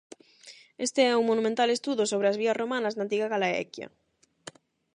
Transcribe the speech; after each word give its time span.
Este 0.85 1.01
é 1.11 1.17
un 1.21 1.25
monumental 1.31 1.69
estudo 1.77 2.03
sobre 2.11 2.27
as 2.29 2.39
vías 2.41 2.59
romanas 2.61 2.93
na 2.95 3.03
antiga 3.05 3.31
Gallaecia. 3.33 3.87